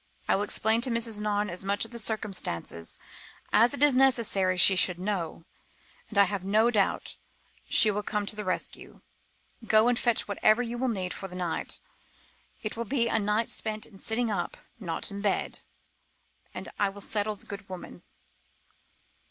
I 0.27 0.35
will 0.35 0.41
explain 0.41 0.81
to 0.81 0.89
Mrs. 0.89 1.21
Nairne 1.21 1.51
as 1.51 1.63
much 1.63 1.85
of 1.85 1.91
the 1.91 1.99
circumstances 1.99 2.97
as 3.53 3.75
it 3.75 3.83
is 3.83 3.93
necessary 3.93 4.57
she 4.57 4.75
should 4.75 4.97
know, 4.97 5.45
and 6.09 6.17
I 6.17 6.23
have 6.23 6.43
no 6.43 6.71
doubt 6.71 7.17
she 7.69 7.91
will 7.91 8.01
come 8.01 8.25
to 8.25 8.35
the 8.35 8.43
rescue. 8.43 9.01
Go 9.63 9.87
and 9.89 9.99
fetch 9.99 10.27
whatever 10.27 10.63
you 10.63 10.79
will 10.79 10.87
need 10.87 11.13
for 11.13 11.27
the 11.27 11.35
night; 11.35 11.77
it 12.63 12.75
will 12.75 12.85
be 12.85 13.09
a 13.09 13.19
night 13.19 13.51
spent 13.51 13.85
in 13.85 13.99
sitting 13.99 14.31
up, 14.31 14.57
not 14.79 15.11
in 15.11 15.21
bed; 15.21 15.59
and 16.51 16.69
I 16.79 16.89
will 16.89 17.01
settle 17.01 17.33
with 17.33 17.41
the 17.41 17.45
good 17.45 17.69
woman." 17.69 18.01